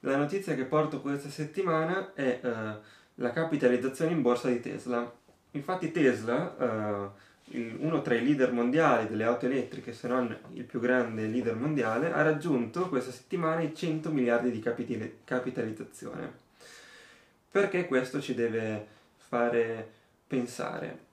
[0.00, 2.48] La notizia che porto questa settimana è uh,
[3.16, 5.12] la capitalizzazione in borsa di Tesla.
[5.52, 10.64] Infatti Tesla, uh, il, uno tra i leader mondiali delle auto elettriche, se non il
[10.64, 16.46] più grande leader mondiale, ha raggiunto questa settimana i 100 miliardi di capitali- capitalizzazione.
[17.50, 18.86] Perché questo ci deve
[19.16, 19.90] fare
[20.28, 21.06] pensare?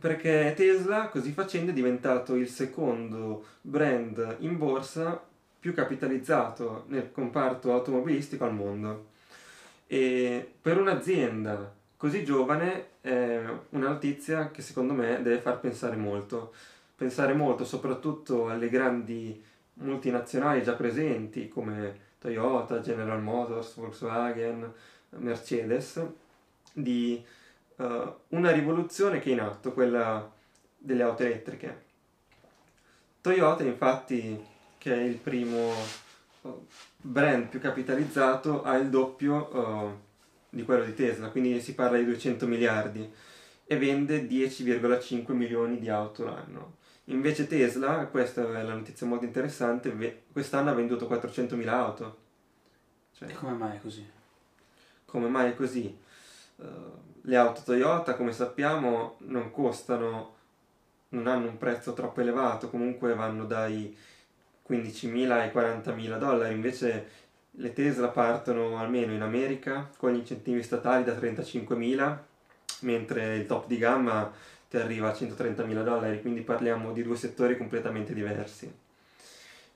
[0.00, 5.22] Perché Tesla, così facendo, è diventato il secondo brand in borsa
[5.66, 9.06] più capitalizzato nel comparto automobilistico al mondo.
[9.88, 16.54] E per un'azienda così giovane è una notizia che secondo me deve far pensare molto.
[16.94, 19.42] Pensare molto soprattutto alle grandi
[19.74, 24.72] multinazionali già presenti come Toyota, General Motors, Volkswagen,
[25.16, 26.00] Mercedes,
[26.72, 27.20] di
[27.76, 30.30] uh, una rivoluzione che è in atto, quella
[30.78, 31.82] delle auto elettriche.
[33.20, 34.54] Toyota infatti
[34.86, 35.72] che è il primo
[36.42, 39.98] uh, brand più capitalizzato, ha il doppio uh,
[40.48, 43.12] di quello di Tesla, quindi si parla di 200 miliardi
[43.64, 46.76] e vende 10,5 milioni di auto l'anno.
[47.06, 52.18] Invece Tesla, questa è la notizia molto interessante, ve- quest'anno ha venduto 400.000 auto.
[53.12, 54.08] Cioè, e come mai è così?
[55.04, 55.98] Come mai è così?
[56.56, 56.64] Uh,
[57.22, 60.34] le auto Toyota, come sappiamo, non costano,
[61.08, 64.14] non hanno un prezzo troppo elevato, comunque vanno dai
[64.68, 67.08] 15.000 ai 40.000 dollari, invece
[67.58, 72.18] le Tesla partono almeno in America con gli incentivi statali da 35.000,
[72.80, 74.32] mentre il top di gamma
[74.68, 78.72] ti arriva a 130.000 dollari, quindi parliamo di due settori completamente diversi.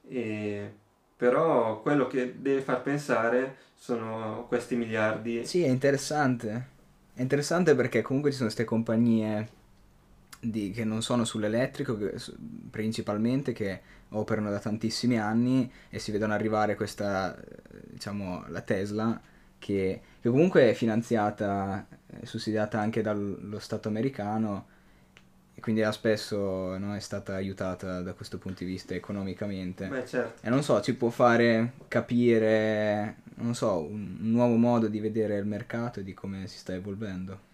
[0.09, 0.73] E
[1.17, 5.45] però quello che deve far pensare sono questi miliardi.
[5.45, 6.69] Sì, è interessante.
[7.13, 9.49] È interessante perché comunque ci sono queste compagnie
[10.41, 12.15] di, che non sono sull'elettrico che,
[12.71, 17.39] principalmente che operano da tantissimi anni e si vedono arrivare questa,
[17.85, 19.21] diciamo, la Tesla
[19.59, 24.67] che, che comunque è finanziata, è sussidiata anche dallo Stato americano
[25.55, 29.87] e quindi spesso no, è stata aiutata da questo punto di vista economicamente.
[29.87, 30.45] Beh, certo.
[30.45, 35.37] E non so, ci può fare capire, non so, un, un nuovo modo di vedere
[35.37, 37.49] il mercato e di come si sta evolvendo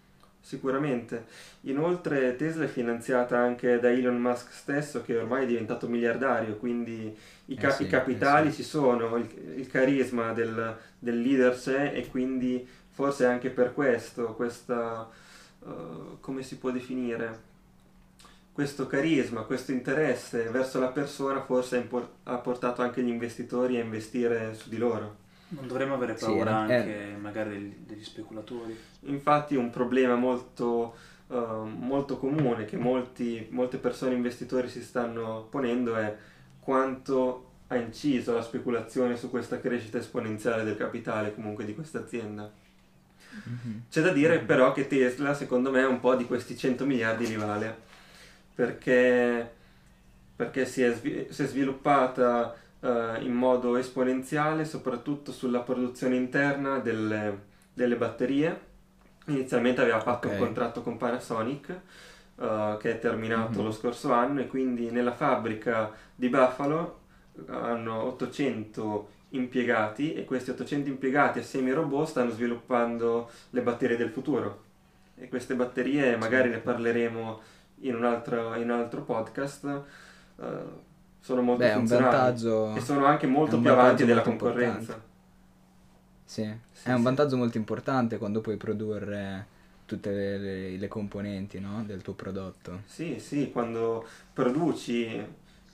[0.46, 1.26] sicuramente.
[1.62, 7.12] Inoltre Tesla è finanziata anche da Elon Musk stesso che ormai è diventato miliardario, quindi
[7.46, 8.58] i, eh ca- eh sì, capitali eh sì.
[8.58, 14.34] ci sono, il, il carisma del, del, leader c'è e quindi forse anche per questo,
[14.34, 15.10] questa,
[15.58, 17.54] uh, come si può definire?
[18.52, 23.82] Questo carisma, questo interesse verso la persona forse impor- ha portato anche gli investitori a
[23.82, 25.24] investire su di loro.
[25.48, 27.16] Non dovremmo avere paura sì, anche eh.
[27.16, 28.76] magari degli, degli, speculatori.
[29.02, 30.94] Infatti un problema molto,
[31.28, 36.16] uh, molto comune che molti, molte persone investitori si stanno ponendo è
[36.58, 42.50] quanto ha inciso la speculazione su questa crescita esponenziale del capitale comunque di questa azienda.
[43.48, 43.78] Mm-hmm.
[43.88, 44.46] C'è da dire mm-hmm.
[44.46, 47.84] però che Tesla secondo me un po' di questi 100 miliardi li vale
[48.56, 49.52] perché,
[50.34, 50.94] perché si, è,
[51.28, 58.74] si è sviluppata uh, in modo esponenziale, soprattutto sulla produzione interna delle, delle batterie.
[59.26, 60.38] Inizialmente aveva fatto okay.
[60.38, 61.80] un contratto con Panasonic
[62.36, 63.64] uh, che è terminato mm-hmm.
[63.64, 67.00] lo scorso anno e quindi nella fabbrica di Buffalo
[67.48, 74.10] hanno 800 impiegati e questi 800 impiegati assieme ai robot stanno sviluppando le batterie del
[74.10, 74.64] futuro.
[75.16, 77.40] E queste batterie magari ne parleremo
[77.80, 79.82] in un altro, in un altro podcast.
[80.36, 80.44] Uh,
[81.26, 85.02] sono molto Beh, funzionali vantaggio, e sono anche molto più avanti della concorrenza.
[86.24, 86.48] Sì.
[86.70, 89.46] sì, è un vantaggio molto importante quando puoi produrre
[89.86, 91.82] tutte le, le, le componenti no?
[91.84, 92.82] del tuo prodotto.
[92.86, 95.20] Sì, sì, quando produci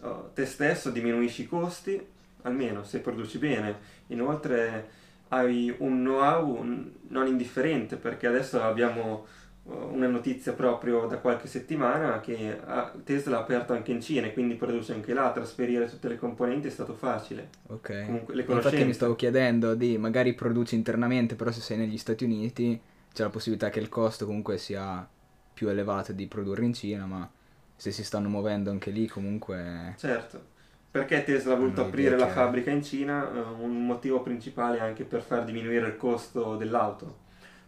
[0.00, 2.02] uh, te stesso diminuisci i costi,
[2.44, 3.76] almeno se produci bene.
[4.06, 4.88] Inoltre
[5.28, 6.64] hai un know-how
[7.08, 9.26] non indifferente perché adesso abbiamo
[9.64, 12.58] una notizia proprio da qualche settimana che
[13.04, 16.66] Tesla ha aperto anche in Cina e quindi produce anche là, trasferire tutte le componenti
[16.66, 17.48] è stato facile.
[17.68, 18.06] Ok.
[18.06, 22.24] Comunque, le Infatti mi stavo chiedendo di magari produci internamente, però se sei negli Stati
[22.24, 22.80] Uniti
[23.12, 25.06] c'è la possibilità che il costo comunque sia
[25.54, 27.30] più elevato di produrre in Cina, ma
[27.76, 29.94] se si stanno muovendo anche lì comunque...
[29.96, 30.50] Certo.
[30.90, 33.26] Perché Tesla ha voluto aprire la fabbrica in Cina?
[33.26, 37.20] Uh, un motivo principale è anche per far diminuire il costo dell'auto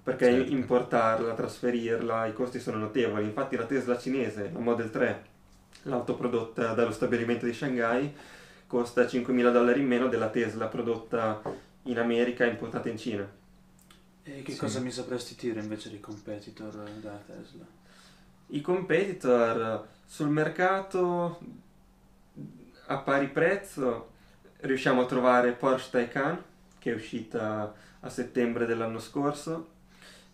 [0.05, 0.53] perché certo.
[0.53, 3.25] importarla, trasferirla, i costi sono notevoli.
[3.25, 5.25] Infatti la Tesla cinese, la Model 3,
[5.85, 8.15] l'auto prodotta dallo stabilimento di Shanghai,
[8.67, 11.41] costa 5.000 dollari in meno della Tesla prodotta
[11.85, 13.27] in America e importata in Cina.
[14.23, 14.59] E che sì.
[14.59, 17.65] cosa mi sapresti dire invece dei competitor della Tesla?
[18.49, 21.41] I competitor sul mercato
[22.87, 24.11] a pari prezzo
[24.61, 26.43] riusciamo a trovare Porsche Taycan
[26.79, 29.73] che è uscita a settembre dell'anno scorso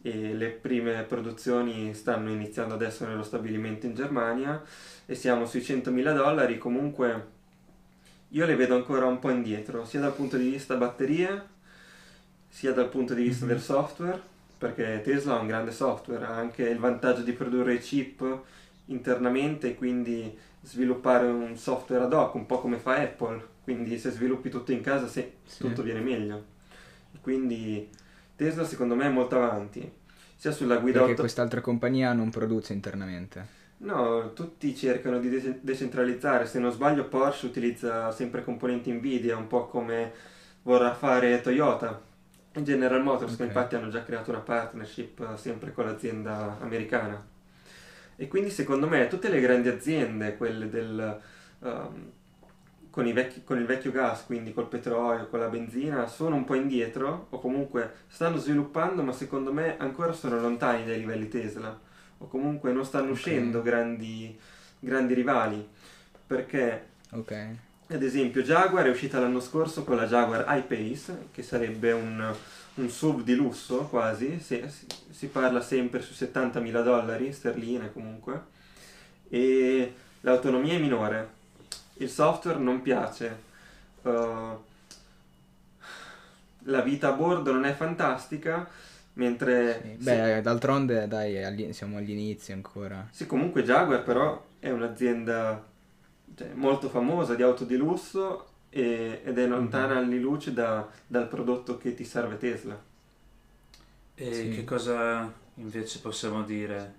[0.02, 4.62] e le prime produzioni stanno iniziando adesso nello stabilimento in Germania
[5.04, 7.38] e siamo sui 100.000 dollari, comunque
[8.28, 11.42] io le vedo ancora un po' indietro, sia dal punto di vista batterie,
[12.48, 13.54] sia dal punto di vista mm-hmm.
[13.54, 14.20] del software,
[14.56, 18.42] perché Tesla ha un grande software, ha anche il vantaggio di produrre chip
[18.86, 24.10] internamente e quindi sviluppare un software ad hoc, un po' come fa Apple, quindi se
[24.10, 25.58] sviluppi tutto in casa sì, sì.
[25.58, 26.44] tutto viene meglio.
[27.20, 27.88] Quindi
[28.40, 29.86] Tesla secondo me è molto avanti,
[30.34, 31.00] sia sulla guida...
[31.00, 31.20] Perché 8...
[31.20, 33.58] quest'altra compagnia non produce internamente.
[33.78, 39.46] No, tutti cercano di de- decentralizzare, se non sbaglio Porsche utilizza sempre componenti Nvidia, un
[39.46, 40.12] po' come
[40.62, 42.00] vorrà fare Toyota
[42.52, 43.36] e General Motors, okay.
[43.36, 47.22] che infatti hanno già creato una partnership sempre con l'azienda americana.
[48.16, 51.20] E quindi secondo me tutte le grandi aziende, quelle del,
[51.58, 52.10] um,
[52.90, 56.54] con, vecchi, con, il vecchio gas, quindi col petrolio, con la benzina, sono un po'
[56.54, 61.88] indietro o comunque stanno sviluppando, ma secondo me ancora sono lontani dai livelli Tesla
[62.22, 63.16] o comunque non stanno okay.
[63.16, 64.38] uscendo grandi,
[64.78, 65.68] grandi, rivali
[66.26, 67.58] perché okay.
[67.88, 72.34] ad esempio Jaguar è uscita l'anno scorso con la Jaguar I-Pace che sarebbe un,
[72.74, 74.62] un sub di lusso quasi si,
[75.10, 78.58] si parla sempre su 70.000 dollari sterline comunque
[79.30, 81.38] e l'autonomia è minore
[82.02, 83.42] il software non piace
[84.02, 84.10] uh,
[86.64, 88.68] la vita a bordo non è fantastica
[89.14, 89.96] Mentre...
[89.98, 90.04] Sì.
[90.04, 90.40] Beh, sì.
[90.40, 93.06] d'altronde dai, agli, siamo agli inizi ancora.
[93.10, 95.62] Sì, comunque Jaguar però è un'azienda
[96.34, 100.04] cioè, molto famosa di auto di lusso e, ed è lontana mm-hmm.
[100.04, 102.80] anni luce da, dal prodotto che ti serve Tesla.
[104.14, 104.50] E sì.
[104.50, 106.94] che cosa invece possiamo dire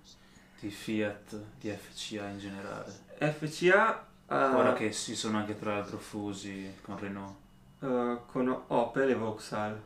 [0.60, 2.92] di Fiat, di FCA in generale?
[3.18, 4.10] FCA...
[4.32, 7.34] Uh, Ora che si sono anche tra l'altro fusi con Renault.
[7.80, 9.78] Uh, con Opel e Vauxhall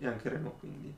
[0.00, 0.92] e anche Renault quindi.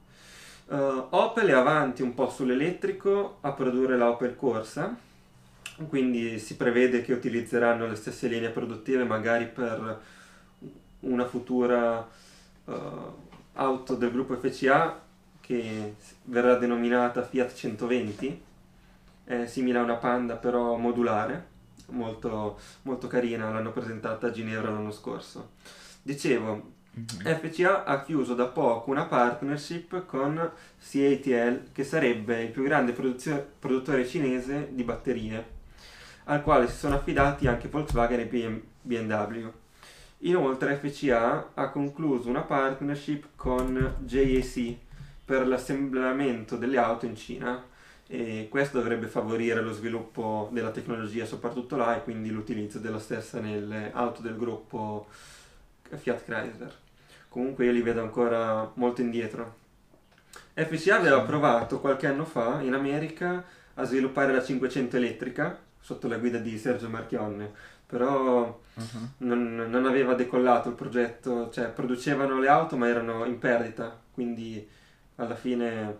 [0.68, 4.96] Uh, Opel è avanti un po' sull'elettrico a produrre la Opel Corsa,
[5.86, 10.00] quindi si prevede che utilizzeranno le stesse linee produttive magari per
[11.00, 12.08] una futura
[13.52, 14.98] auto del gruppo FCA
[15.40, 18.42] che verrà denominata Fiat 120,
[19.24, 21.52] è simile a una Panda però modulare,
[21.86, 25.50] molto, molto carina, l'hanno presentata a Ginevra l'anno scorso.
[26.02, 27.38] Dicevo, Mm-hmm.
[27.40, 30.34] FCA ha chiuso da poco una partnership con
[30.78, 35.44] CATL, che sarebbe il più grande produttore cinese di batterie,
[36.24, 39.48] al quale si sono affidati anche Volkswagen e BMW.
[40.18, 44.76] Inoltre FCA ha concluso una partnership con JAC
[45.24, 47.60] per l'assemblamento delle auto in Cina
[48.06, 53.40] e questo dovrebbe favorire lo sviluppo della tecnologia soprattutto là e quindi l'utilizzo della stessa
[53.40, 55.06] nelle auto del gruppo
[55.88, 56.82] Fiat Chrysler
[57.34, 59.62] comunque io li vedo ancora molto indietro.
[60.54, 66.18] FCA aveva provato qualche anno fa in America a sviluppare la 500 elettrica sotto la
[66.18, 67.50] guida di Sergio Marchionne,
[67.86, 69.08] però uh-huh.
[69.18, 74.64] non, non, aveva decollato il progetto, cioè producevano le auto ma erano in perdita, quindi
[75.16, 75.98] alla fine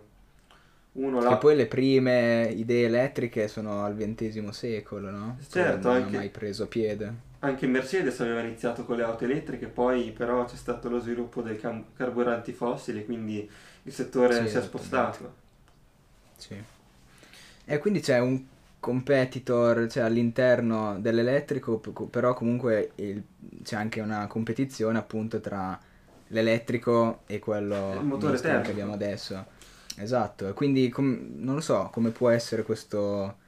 [0.95, 1.33] uno là...
[1.33, 5.37] E poi le prime idee elettriche sono al XX secolo, no?
[5.47, 6.07] Certo, non anche...
[6.07, 10.55] hanno mai preso piede anche Mercedes aveva iniziato con le auto elettriche, poi però c'è
[10.55, 13.47] stato lo sviluppo dei cam- carburanti fossili, quindi
[13.83, 15.33] il settore sì, si è spostato.
[16.35, 16.55] Sì.
[17.65, 18.43] E quindi c'è un
[18.79, 21.77] competitor cioè, all'interno dell'elettrico,
[22.09, 23.23] però comunque il,
[23.63, 25.79] c'è anche una competizione appunto tra
[26.29, 29.53] l'elettrico e quello che abbiamo adesso.
[29.97, 33.43] Esatto, quindi com- non lo so come può essere questo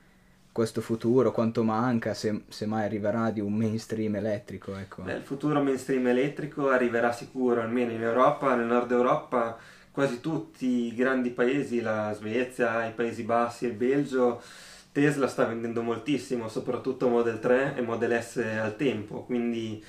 [0.57, 4.75] questo futuro, quanto manca, se, se, mai arriverà di un mainstream elettrico.
[4.75, 5.03] Ecco.
[5.03, 9.55] Beh, il futuro mainstream elettrico arriverà sicuro, almeno in Europa, nel nord Europa,
[9.91, 14.41] quasi tutti i grandi paesi, la Svezia, i Paesi Bassi e il Belgio,
[14.91, 19.83] Tesla sta vendendo moltissimo, soprattutto Model 3 e Model S al tempo, quindi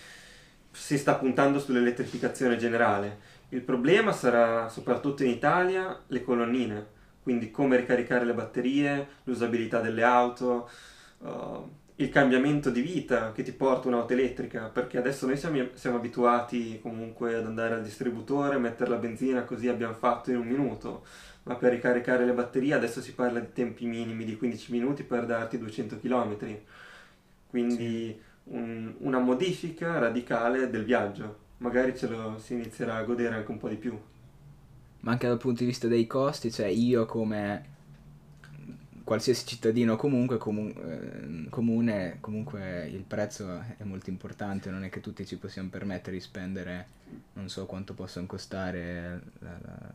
[0.70, 3.36] si sta puntando sull'elettrificazione generale.
[3.50, 6.96] Il problema sarà soprattutto in Italia le colonnine
[7.28, 10.66] quindi come ricaricare le batterie, l'usabilità delle auto,
[11.18, 15.98] uh, il cambiamento di vita che ti porta un'auto elettrica, perché adesso noi siamo, siamo,
[15.98, 21.04] abituati comunque ad andare al distributore, mettere la benzina così abbiamo fatto in un minuto,
[21.42, 25.26] ma per ricaricare le batterie adesso si parla di tempi minimi di 15 minuti per
[25.26, 26.38] darti 200 km,
[27.50, 28.20] quindi sì.
[28.54, 33.58] un, una modifica radicale del viaggio, magari ce lo si inizierà a godere anche un
[33.58, 33.98] po' di più.
[35.00, 37.76] Ma anche dal punto di vista dei costi, cioè io come
[39.08, 45.00] qualsiasi cittadino comunque comu- eh, comune, comunque il prezzo è molto importante, non è che
[45.00, 46.86] tutti ci possiamo permettere di spendere,
[47.32, 49.92] non so quanto possono costare la, la,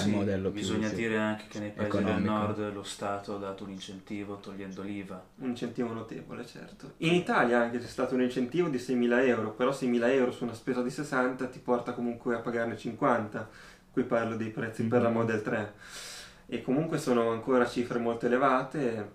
[0.00, 2.18] il modello bisogna più dire anche che nei paesi economico.
[2.18, 5.24] del nord lo Stato ha dato un incentivo togliendo l'IVA.
[5.36, 6.94] Un incentivo notevole, certo.
[6.98, 10.54] In Italia anche c'è stato un incentivo di 6.000 euro, però 6.000 euro su una
[10.54, 13.48] spesa di 60 ti porta comunque a pagarne 50.
[13.92, 14.90] Qui parlo dei prezzi mm-hmm.
[14.90, 15.74] per la Model 3
[16.46, 19.10] e comunque sono ancora cifre molto elevate,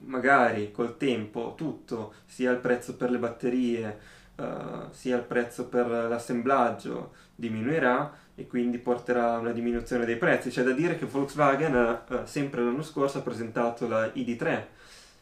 [0.00, 3.98] magari col tempo tutto, sia il prezzo per le batterie,
[4.38, 10.50] uh, sia il prezzo per l'assemblaggio diminuirà e quindi porterà a una diminuzione dei prezzi.
[10.50, 14.64] C'è da dire che Volkswagen uh, sempre l'anno scorso ha presentato la ID3,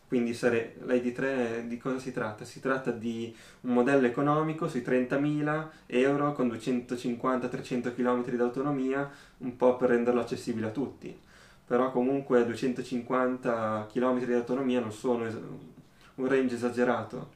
[0.08, 2.44] quindi sare- la ID3 di cosa si tratta?
[2.44, 9.56] Si tratta di un modello economico sui 30.000 euro con 250-300 km di autonomia, un
[9.56, 11.24] po' per renderlo accessibile a tutti
[11.66, 15.36] però comunque 250 km di autonomia non sono es-
[16.16, 17.34] un range esagerato,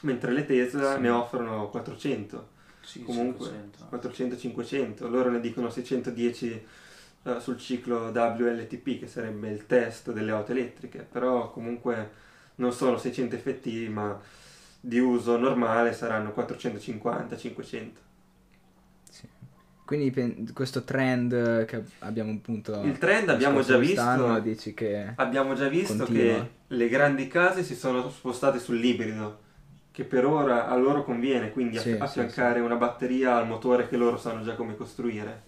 [0.00, 1.00] mentre le Tesla sì.
[1.00, 2.56] ne offrono 400.
[2.80, 6.64] Sì, comunque 400-500, loro ne dicono 610
[7.22, 12.10] uh, eh, sul ciclo WLTP che sarebbe il test delle auto elettriche, però comunque
[12.56, 14.18] non sono 600 effettivi ma
[14.80, 17.90] di uso normale saranno 450-500.
[19.84, 22.82] Quindi questo trend che abbiamo appunto...
[22.82, 24.38] Il trend abbiamo già visto...
[24.40, 26.34] Dici che abbiamo già visto continua.
[26.34, 29.38] che le grandi case si sono spostate sull'ibrido,
[29.98, 32.64] che per ora a loro conviene, quindi sì, affiancare sì, sì.
[32.64, 35.42] una batteria al motore che loro sanno già come costruire.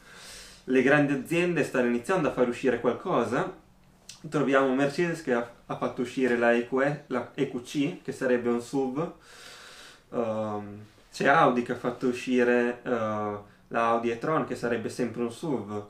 [0.64, 3.54] Le grandi aziende stanno iniziando a far uscire qualcosa.
[4.28, 9.12] Troviamo Mercedes che ha, ha fatto uscire la, EQE, la, EQC, che sarebbe un SUV.
[10.08, 10.62] Uh,
[11.12, 12.80] c'è Audi che ha fatto uscire...
[12.82, 15.86] Uh, la Audi e-tron che sarebbe sempre un SUV.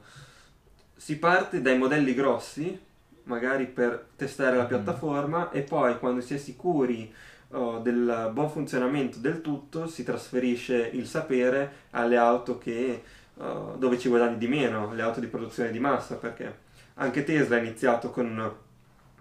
[0.97, 2.79] Si parte dai modelli grossi,
[3.23, 4.69] magari per testare la mm.
[4.69, 5.57] piattaforma, mm.
[5.57, 7.11] e poi quando si è sicuri
[7.53, 13.03] oh, del buon funzionamento del tutto si trasferisce il sapere alle auto che,
[13.39, 17.57] oh, dove ci guadagni di meno, le auto di produzione di massa, perché anche Tesla
[17.57, 18.55] ha iniziato con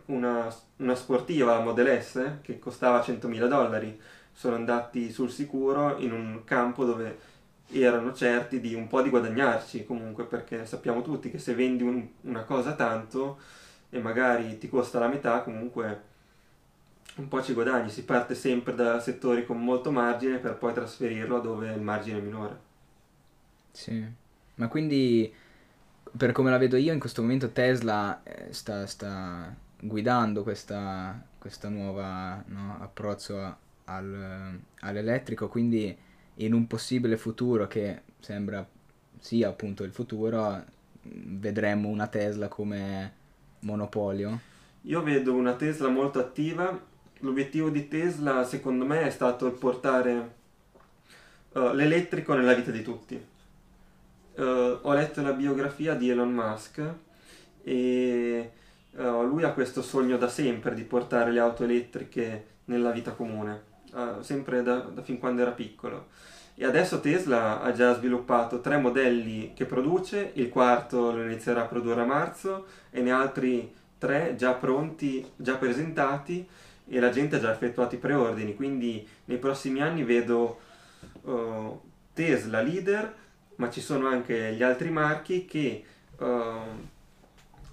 [0.05, 4.00] una, una sportiva, la Model S, che costava 100.000 dollari.
[4.31, 7.17] Sono andati sul sicuro in un campo dove
[7.71, 12.07] erano certi di un po' di guadagnarci comunque perché sappiamo tutti che se vendi un,
[12.21, 13.38] una cosa tanto
[13.89, 16.09] e magari ti costa la metà comunque
[17.16, 21.39] un po' ci guadagni, si parte sempre da settori con molto margine per poi trasferirlo
[21.39, 22.60] dove il margine è minore.
[23.72, 24.06] Sì,
[24.56, 25.32] ma quindi
[26.16, 31.70] per come la vedo io in questo momento Tesla eh, sta, sta guidando questa, questa
[31.70, 35.96] nuova no, approccio al, all'elettrico, quindi
[36.36, 38.66] in un possibile futuro che sembra
[39.20, 40.63] sia appunto il futuro,
[41.01, 43.13] vedremo una Tesla come
[43.60, 44.39] monopolio?
[44.84, 46.88] Io vedo una Tesla molto attiva.
[47.20, 50.36] L'obiettivo di Tesla, secondo me, è stato il portare
[51.54, 53.16] uh, l'elettrico nella vita di tutti.
[54.36, 56.82] Uh, ho letto la biografia di Elon Musk
[57.62, 58.52] e
[58.92, 63.64] uh, lui ha questo sogno da sempre di portare le auto elettriche nella vita comune,
[64.22, 66.08] sempre da, da fin quando era piccolo
[66.62, 71.66] e adesso Tesla ha già sviluppato tre modelli che produce, il quarto lo inizierà a
[71.68, 76.46] produrre a marzo e ne ha altri tre già pronti, già presentati
[76.89, 80.60] e la gente ha già effettuato i preordini, quindi nei prossimi anni vedo
[81.22, 81.79] uh,
[82.13, 83.15] Tesla leader,
[83.55, 85.84] ma ci sono anche gli altri marchi che
[86.17, 86.25] uh,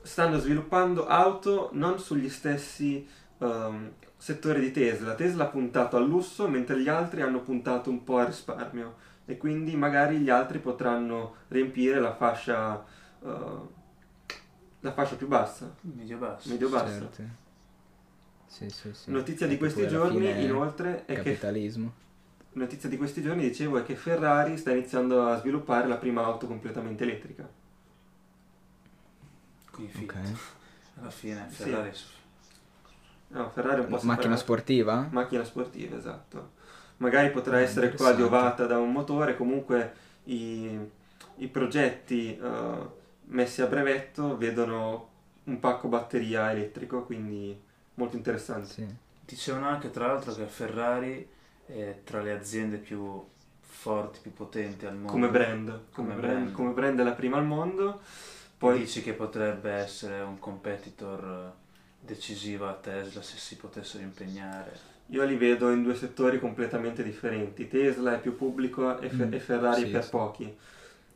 [0.02, 3.08] stanno sviluppando auto non sugli stessi
[3.38, 5.14] um, settore di Tesla.
[5.14, 9.36] Tesla ha puntato al lusso mentre gli altri hanno puntato un po' al risparmio e
[9.36, 12.84] quindi magari gli altri potranno riempire la fascia,
[13.20, 13.68] uh,
[14.80, 15.74] la fascia più bassa.
[15.80, 16.48] Medio basso.
[16.50, 17.10] Medio basso.
[17.12, 17.44] Certo.
[18.46, 19.10] Sì, sì, sì.
[19.10, 21.92] Notizia di questi giorni inoltre è capitalismo.
[21.96, 22.58] che...
[22.58, 26.46] Notizia di questi giorni dicevo è che Ferrari sta iniziando a sviluppare la prima auto
[26.46, 27.46] completamente elettrica.
[29.70, 30.36] Quindi okay.
[30.98, 32.04] alla fine Ferrari sì.
[33.28, 34.00] No, Ferrari è un po'.
[34.02, 35.06] Macchina sportiva?
[35.10, 36.52] Macchina sportiva, esatto.
[36.98, 39.92] Magari potrà essere coadiuvata da un motore, comunque
[40.24, 40.78] i,
[41.36, 42.90] i progetti uh,
[43.24, 45.10] messi a brevetto vedono
[45.44, 47.64] un pacco batteria elettrico, quindi
[47.96, 48.68] molto interessante.
[48.68, 48.86] Sì.
[49.24, 51.28] Dicevano anche tra l'altro che Ferrari
[51.66, 53.22] è tra le aziende più
[53.60, 55.12] forti, più potenti al mondo.
[55.12, 56.20] Come brand, come, come brand.
[56.20, 56.52] brand.
[56.52, 58.00] Come brand è la prima al mondo.
[58.58, 61.52] Poi dici che potrebbe essere un competitor
[62.00, 64.94] decisiva a Tesla se si potessero impegnare?
[65.08, 67.68] Io li vedo in due settori completamente differenti.
[67.68, 70.10] Tesla è più pubblico e, Fe- mm, e Ferrari sì, per sì.
[70.10, 70.56] pochi.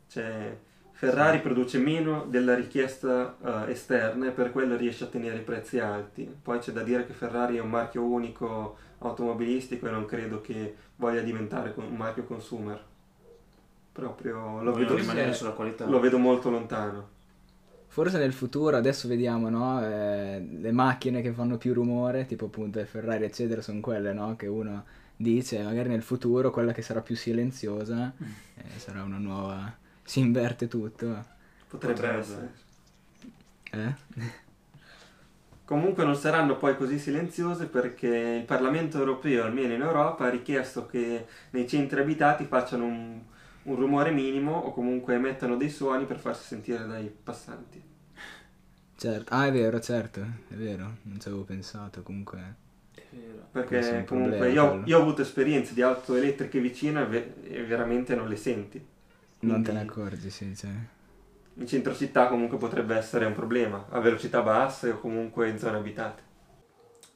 [0.08, 0.58] Cioè,
[1.00, 5.78] Ferrari produce meno della richiesta uh, esterna e per quello riesce a tenere i prezzi
[5.78, 6.30] alti.
[6.42, 10.74] Poi c'è da dire che Ferrari è un marchio unico automobilistico e non credo che
[10.96, 12.84] voglia diventare un marchio consumer.
[13.92, 14.98] Proprio lo, vedo,
[15.32, 15.86] sulla qualità.
[15.86, 17.08] lo vedo molto lontano.
[17.86, 19.82] Forse nel futuro, adesso vediamo, no?
[19.82, 24.36] Eh, le macchine che fanno più rumore, tipo appunto le Ferrari, eccetera, sono quelle, no?
[24.36, 24.84] Che uno
[25.16, 29.88] dice, magari nel futuro quella che sarà più silenziosa eh, sarà una nuova...
[30.10, 31.24] si inverte tutto.
[31.68, 32.18] Potrebbe, Potrebbe.
[32.18, 32.52] essere.
[33.70, 33.94] Eh?
[35.64, 40.86] Comunque non saranno poi così silenziose perché il Parlamento europeo, almeno in Europa, ha richiesto
[40.86, 43.20] che nei centri abitati facciano un
[43.62, 47.82] un rumore minimo o comunque emettano dei suoni per farsi sentire dai passanti.
[48.96, 52.54] Certo, ah è vero, certo, è vero, non ci avevo pensato comunque.
[52.94, 53.46] È vero.
[53.50, 58.36] Perché comunque io, io, ho avuto esperienze di auto elettriche vicine e veramente non le
[58.36, 58.84] senti.
[59.40, 60.70] Quindi non te ne accorgi, sì, cioè.
[61.54, 65.78] In centro città comunque potrebbe essere un problema, a velocità basse o comunque in zone
[65.78, 66.22] abitate.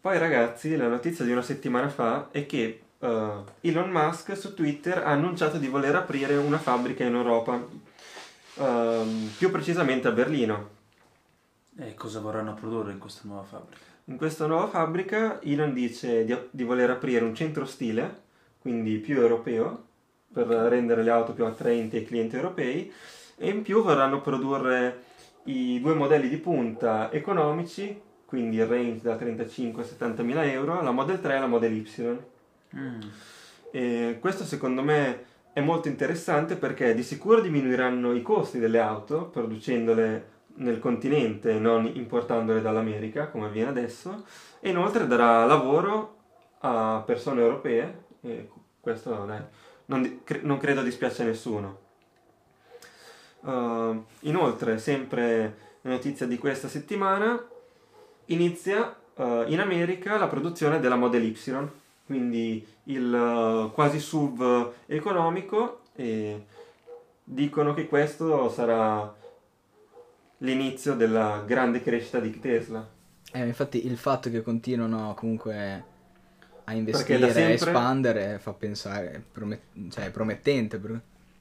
[0.01, 4.99] Poi ragazzi, la notizia di una settimana fa è che uh, Elon Musk su Twitter
[4.99, 10.71] ha annunciato di voler aprire una fabbrica in Europa, uh, più precisamente a Berlino.
[11.77, 13.83] E cosa vorranno produrre in questa nuova fabbrica?
[14.05, 18.23] In questa nuova fabbrica Elon dice di, di voler aprire un centro stile,
[18.61, 19.85] quindi più europeo,
[20.35, 22.93] per rendere le auto più attraenti ai clienti europei,
[23.37, 25.03] e in più vorranno produrre
[25.45, 30.83] i due modelli di punta economici, quindi il range da 35 a 70 mila euro,
[30.83, 32.19] la Model 3 e la Model Y.
[32.77, 34.19] Mm.
[34.21, 40.33] Questo secondo me è molto interessante perché di sicuro diminuiranno i costi delle auto producendole
[40.57, 44.25] nel continente e non importandole dall'America come avviene adesso
[44.61, 46.17] e inoltre darà lavoro
[46.61, 48.49] a persone europee e
[48.81, 49.41] questo dai,
[49.87, 51.79] non, non credo dispiace a nessuno.
[53.41, 57.43] Uh, inoltre, sempre notizia di questa settimana,
[58.27, 61.35] inizia uh, in America la produzione della Model Y
[62.07, 66.45] quindi il uh, quasi SUV economico e
[67.23, 69.15] dicono che questo sarà
[70.39, 72.87] l'inizio della grande crescita di Tesla.
[73.33, 75.93] Eh, infatti il fatto che continuano comunque
[76.65, 80.81] a investire, sempre, a espandere fa pensare, promet- cioè è promettente,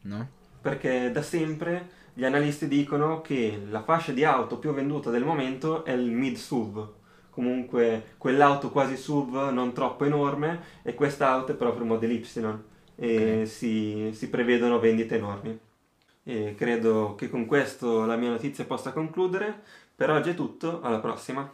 [0.01, 0.29] no?
[0.61, 5.83] Perché da sempre gli analisti dicono che la fascia di auto più venduta del momento
[5.83, 7.01] è il mid SUV
[7.33, 12.23] comunque quell'auto quasi SUV non troppo enorme e quest'auto è proprio Model Y
[12.95, 13.45] e okay.
[13.47, 15.59] si, si, prevedono vendite enormi.
[16.25, 19.61] E credo che con questo la mia notizia possa concludere.
[19.95, 21.51] Per oggi è tutto, alla prossima.